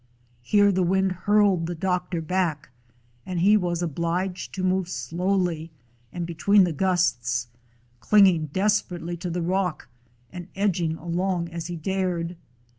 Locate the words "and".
3.23-3.39, 6.11-6.25, 10.31-10.47